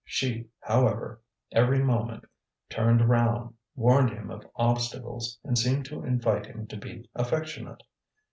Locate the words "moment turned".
1.83-3.07